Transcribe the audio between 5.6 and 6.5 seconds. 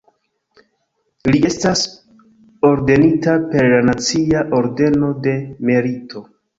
Merito.